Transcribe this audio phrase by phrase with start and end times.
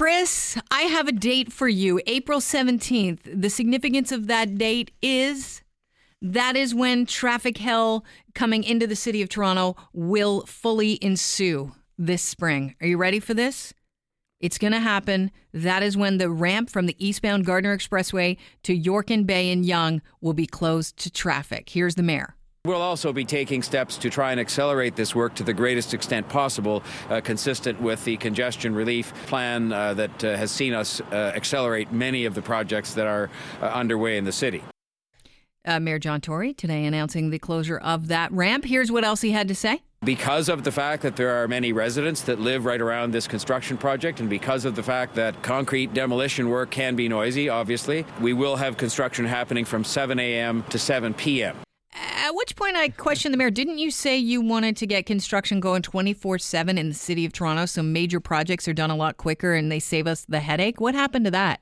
[0.00, 3.18] Chris, I have a date for you, April 17th.
[3.38, 5.60] The significance of that date is
[6.22, 12.22] that is when traffic hell coming into the city of Toronto will fully ensue this
[12.22, 12.74] spring.
[12.80, 13.74] Are you ready for this?
[14.40, 15.32] It's going to happen.
[15.52, 19.66] That is when the ramp from the eastbound Gardiner Expressway to York and Bay and
[19.66, 21.68] Yonge will be closed to traffic.
[21.68, 22.36] Here's the mayor.
[22.66, 26.28] We'll also be taking steps to try and accelerate this work to the greatest extent
[26.28, 31.32] possible, uh, consistent with the congestion relief plan uh, that uh, has seen us uh,
[31.34, 33.30] accelerate many of the projects that are
[33.62, 34.62] uh, underway in the city.
[35.64, 38.66] Uh, Mayor John Tory today announcing the closure of that ramp.
[38.66, 39.80] Here's what else he had to say.
[40.04, 43.78] Because of the fact that there are many residents that live right around this construction
[43.78, 48.34] project, and because of the fact that concrete demolition work can be noisy, obviously, we
[48.34, 50.62] will have construction happening from 7 a.m.
[50.68, 51.56] to 7 p.m.
[52.30, 53.50] At which point I questioned the mayor.
[53.50, 57.32] Didn't you say you wanted to get construction going 24 7 in the city of
[57.32, 60.80] Toronto so major projects are done a lot quicker and they save us the headache?
[60.80, 61.60] What happened to that?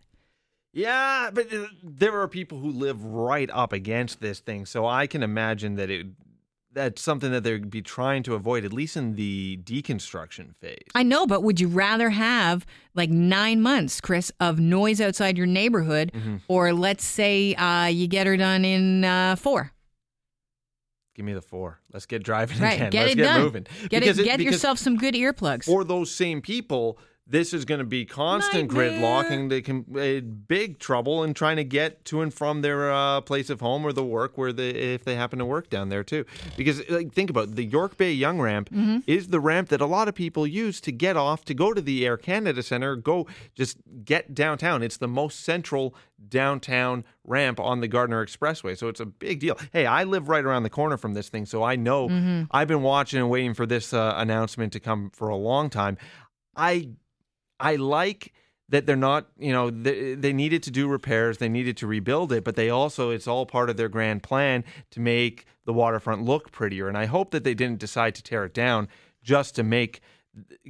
[0.75, 5.07] Yeah, but uh, there are people who live right up against this thing, so I
[5.07, 6.07] can imagine that it
[6.75, 10.85] that's something that they'd be trying to avoid, at least in the deconstruction phase.
[10.95, 15.47] I know, but would you rather have like nine months, Chris, of noise outside your
[15.47, 16.37] neighborhood, Mm-hmm.
[16.47, 19.73] or let's say uh, you get her done in uh, four?
[21.19, 21.81] Give me the four.
[21.93, 22.91] Let's get driving Right, again.
[22.91, 23.41] get Let's it get done.
[23.43, 23.67] moving.
[23.89, 25.65] Get Because it, it- get because yourself some good earplugs.
[25.65, 26.97] for those same people,
[27.31, 28.91] this is going to be constant Nightmare.
[28.93, 29.51] gridlocking.
[29.51, 33.51] They can uh, big trouble in trying to get to and from their uh, place
[33.51, 36.25] of home or the work where they if they happen to work down there too.
[36.57, 38.99] Because like, think about it, the York Bay Yonge ramp Mm-hmm.
[39.07, 41.81] is the ramp that a lot of people use to get off to go to
[41.83, 44.83] the Air Canada Center, go just get downtown.
[44.83, 45.95] It's the most central
[46.33, 48.77] downtown ramp on the Gardiner Expressway.
[48.77, 49.59] So it's a big deal.
[49.73, 52.45] Hey, I live right around the corner from this thing, so I know Mm-hmm.
[52.53, 55.99] I've been watching and waiting for this uh, announcement to come for a long time.
[56.57, 56.89] I
[57.61, 58.33] I like
[58.69, 62.33] that they're not, you know, they, they needed to do repairs, they needed to rebuild
[62.33, 66.23] it, but they also, it's all part of their grand plan to make the waterfront
[66.23, 66.89] look prettier.
[66.89, 68.89] And I hope that they didn't decide to tear it down
[69.23, 70.01] just to make,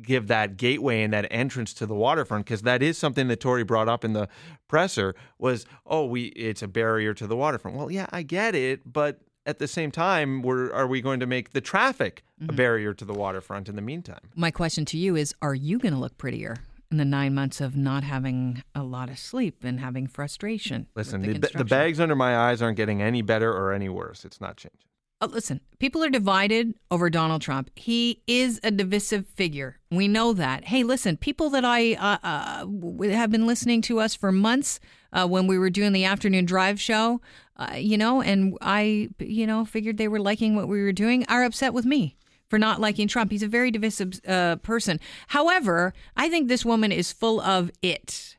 [0.00, 3.64] give that gateway and that entrance to the waterfront, because that is something that Tory
[3.64, 4.28] brought up in the
[4.68, 7.76] presser was, oh, we, it's a barrier to the waterfront.
[7.76, 11.26] Well, yeah, I get it, but at the same time, we're, are we going to
[11.26, 12.56] make the traffic a mm-hmm.
[12.56, 14.30] barrier to the waterfront in the meantime?
[14.36, 16.58] My question to you is Are you going to look prettier
[16.90, 20.86] in the nine months of not having a lot of sleep and having frustration?
[20.94, 24.24] Listen, the, the, the, bags under my eyes aren't getting any better or any worse.
[24.24, 24.80] It's not changing.
[25.20, 27.70] Oh, listen, people are divided over Donald Trump.
[27.74, 29.78] He is a divisive figure.
[29.90, 30.66] We know that.
[30.66, 34.78] Hey, listen, people that I uh, uh, have been listening to us for months
[35.12, 37.20] uh, when we were doing the afternoon drive show,
[37.56, 41.26] uh, you know, and I, you know, figured they were liking what we were doing,
[41.28, 42.17] are upset with me
[42.48, 43.30] for not liking Trump.
[43.30, 45.00] He's a very divisive uh, person.
[45.28, 48.36] However, I think this woman is full of it.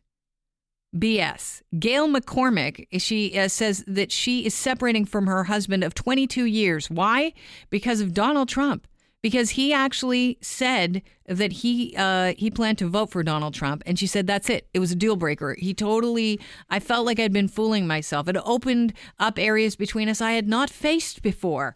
[0.95, 1.61] BS.
[1.77, 6.89] Gail McCormick, she uh, says that she is separating from her husband of 22 years.
[6.89, 7.33] Why?
[7.69, 8.87] Because of Donald Trump.
[9.21, 13.99] Because he actually said that he uh, he planned to vote for Donald Trump, and
[13.99, 14.69] she said that's it.
[14.73, 15.57] It was a deal breaker.
[15.59, 16.39] He totally.
[16.69, 18.29] I felt like I'd been fooling myself.
[18.29, 21.75] It opened up areas between us I had not faced before.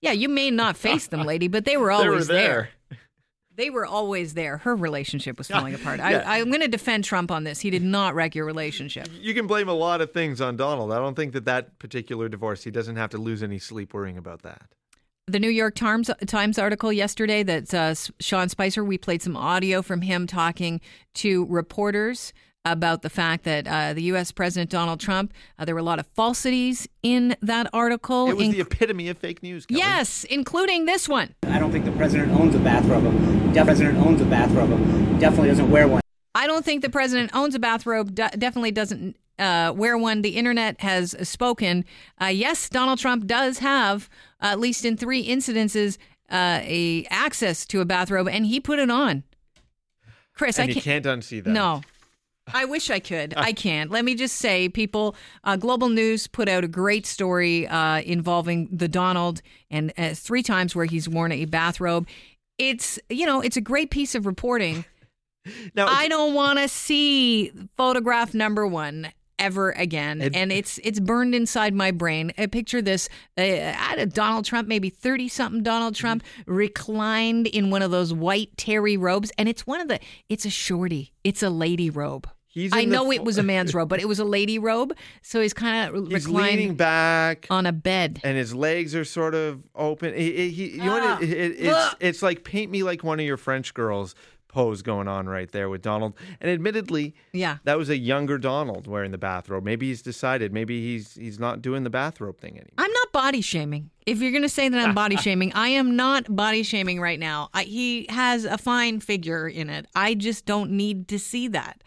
[0.00, 2.70] Yeah, you may not face them, lady, but they were always there.
[3.56, 4.58] They were always there.
[4.58, 6.00] Her relationship was falling apart.
[6.00, 6.22] Yeah.
[6.26, 7.60] I, I'm going to defend Trump on this.
[7.60, 9.08] He did not wreck your relationship.
[9.20, 10.92] You can blame a lot of things on Donald.
[10.92, 14.16] I don't think that that particular divorce, he doesn't have to lose any sleep worrying
[14.16, 14.62] about that.
[15.26, 19.82] The New York Times, Times article yesterday that uh, Sean Spicer, we played some audio
[19.82, 20.80] from him talking
[21.16, 22.32] to reporters
[22.64, 24.32] about the fact that uh, the U.S.
[24.32, 28.28] President Donald Trump, uh, there were a lot of falsities in that article.
[28.30, 29.66] It was inc- the epitome of fake news.
[29.66, 29.80] Kelly.
[29.80, 31.34] yes, including this one.
[31.46, 33.04] I don't think the president owns a bathrobe.
[33.54, 34.70] The president owns a bathrobe.
[35.20, 36.00] Definitely doesn't wear one.
[36.34, 38.14] I don't think the president owns a bathrobe.
[38.14, 40.22] De- definitely doesn't uh, wear one.
[40.22, 41.84] The internet has spoken.
[42.20, 44.08] Uh, yes, Donald Trump does have,
[44.42, 45.96] uh, at least in three incidences,
[46.30, 49.24] uh, a access to a bathrobe, and he put it on.
[50.34, 51.04] Chris, And I you can't.
[51.04, 51.50] can't unsee that.
[51.50, 51.80] No.
[52.52, 53.34] I wish I could.
[53.36, 53.90] I can't.
[53.90, 55.14] Let me just say, people,
[55.44, 59.40] uh, Global News put out a great story uh, involving the Donald
[59.70, 62.08] and uh, three times where he's worn a bathrobe.
[62.58, 64.84] It's, you know, it's a great piece of reporting.
[65.74, 69.10] Now, I don't want to see photograph number one
[69.40, 72.32] ever again, It- and it's it's burned inside my brain.
[72.38, 77.46] I picture this: uh, I had a Donald Trump, maybe thirty something Donald Trump, reclined
[77.48, 79.98] in one of those white terry robes, and it's one of the.
[80.28, 81.12] It's a shorty.
[81.24, 82.28] It's a lady robe.
[82.52, 84.92] He's I know fo- it was a man's robe, but it was a lady robe,
[85.22, 87.46] so he's kind of he's leaning back.
[87.48, 88.20] on a bed.
[88.24, 90.14] and his legs are sort of open.
[90.14, 91.18] He, he, he- you know Ah?
[91.20, 94.16] It, it, it's it's like paint me like one of your French girls,
[94.50, 96.14] pose going on right there with Donald.
[96.40, 97.58] And admittedly, Yeah.
[97.64, 99.64] that was a younger Donald wearing the bathrobe.
[99.64, 100.52] Maybe he's decided.
[100.52, 102.72] Maybe he's he's not doing the bathrobe thing anymore.
[102.78, 103.90] I'm not body shaming.
[104.06, 107.18] If you're going to say that I'm body shaming, I am not body shaming right
[107.18, 107.48] now.
[107.54, 109.86] I, he has a fine figure in it.
[109.94, 111.82] I just don't need to see that.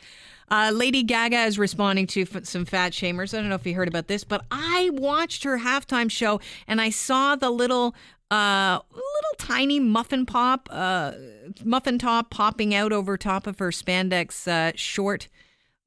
[0.51, 3.33] Uh, Lady Gaga is responding to f- some fat shamers.
[3.35, 6.79] I don't know if you heard about this, but I watched her halftime show and
[6.79, 7.95] I saw the little,
[8.33, 11.11] uh, little tiny muffin pop, uh,
[11.63, 15.29] muffin top popping out over top of her spandex uh, short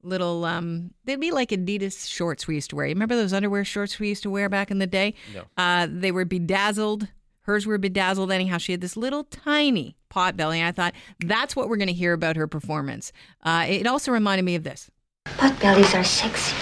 [0.03, 2.85] little um they'd be like adidas shorts we used to wear.
[2.85, 5.15] You remember those underwear shorts we used to wear back in the day?
[5.33, 5.43] No.
[5.57, 7.09] uh they were bedazzled.
[7.41, 8.57] Hers were bedazzled anyhow.
[8.57, 11.93] She had this little tiny pot belly and i thought that's what we're going to
[11.93, 13.11] hear about her performance.
[13.43, 14.89] Uh it also reminded me of this.
[15.25, 16.55] Pot bellies are sexy.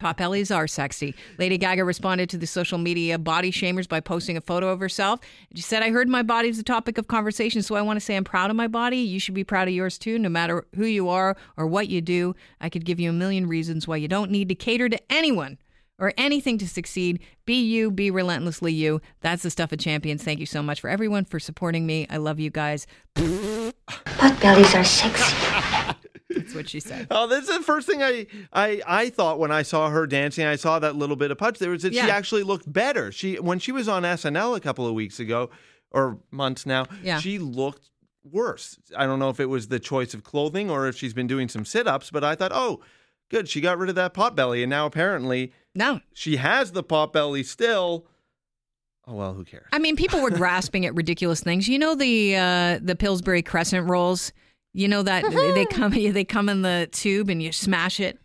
[0.00, 1.12] Pot bellies are sexy.
[1.38, 5.18] Lady Gaga responded to the social media body shamers by posting a photo of herself.
[5.56, 8.04] She said, I heard my body is a topic of conversation, so I want to
[8.04, 8.98] say I'm proud of my body.
[8.98, 12.00] You should be proud of yours too, no matter who you are or what you
[12.00, 12.36] do.
[12.60, 15.58] I could give you a million reasons why you don't need to cater to anyone
[15.98, 17.18] or anything to succeed.
[17.44, 19.00] Be you, be relentlessly you.
[19.20, 20.22] That's the stuff of champions.
[20.22, 22.06] Thank you so much for everyone for supporting me.
[22.08, 22.86] I love you guys.
[23.16, 25.57] Pot bellies are sexy.
[26.48, 27.06] That's what she said.
[27.10, 30.44] Oh, that's the first thing I, I I thought when I saw her dancing.
[30.46, 33.12] I saw that little bit of punch there was that she actually looked better.
[33.12, 35.50] She when she was on SNL a couple of weeks ago
[35.90, 37.18] or months now, Yeah.
[37.20, 37.90] she looked
[38.24, 38.78] worse.
[38.96, 41.48] I don't know if it was the choice of clothing or if she's been doing
[41.48, 42.80] some sit-ups, but I thought, "Oh,
[43.30, 46.82] good, she got rid of that pot belly and now apparently No, she has the
[46.82, 48.06] pot belly still."
[49.06, 49.64] Oh, well, who cares?
[49.72, 51.66] I mean, people were grasping at ridiculous things.
[51.68, 54.32] You know the uh, the Pillsbury Crescent rolls.
[54.74, 55.66] You know that they uh-huh.
[55.70, 58.18] come they come in the tube and you smash it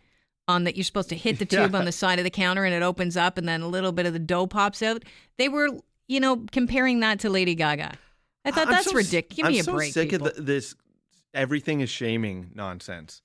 [0.46, 0.76] on that.
[0.76, 1.78] You're supposed to hit the tube Yeah.
[1.78, 4.06] on the side of the counter and it opens up and then a little bit
[4.06, 5.04] of the dough pops out.
[5.38, 5.68] They were
[6.06, 7.92] you know comparing that to Lady Gaga.
[8.44, 9.36] I thought I'm that's so- ridiculous.
[9.36, 9.92] Give I'm me a so break.
[9.92, 10.28] sick people.
[10.28, 10.74] of the, this
[11.32, 13.22] everything is shaming nonsense.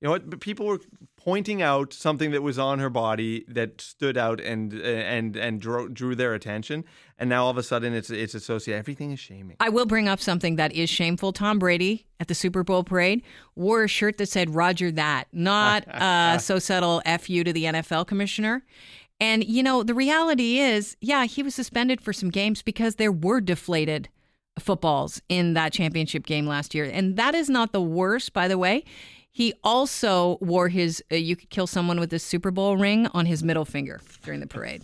[0.00, 0.30] You know what?
[0.30, 0.80] But People were
[1.16, 5.88] pointing out something that was on her body that stood out and and and drew,
[5.90, 6.84] drew their attention,
[7.18, 8.78] and now all of a sudden it's it's associated.
[8.78, 9.56] Everything is shaming.
[9.60, 11.32] I will bring up something that is shameful.
[11.32, 13.22] Tom Brady at the Super Bowl parade
[13.54, 17.64] wore a shirt that said Roger that, not uh, so subtle F you to the
[17.64, 18.64] NFL commissioner.
[19.20, 23.12] And, you know, the reality is, yeah, he was suspended for some games because there
[23.12, 24.08] were deflated
[24.58, 26.86] footballs in that championship game last year.
[26.86, 28.84] And that is not the worst, by the way.
[29.32, 33.26] He also wore his uh, you could kill someone with this Super Bowl ring on
[33.26, 34.82] his middle finger during the parade.